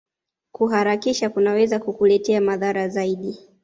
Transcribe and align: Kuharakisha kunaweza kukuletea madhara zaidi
Kuharakisha 0.51 1.29
kunaweza 1.29 1.79
kukuletea 1.79 2.41
madhara 2.41 2.87
zaidi 2.89 3.39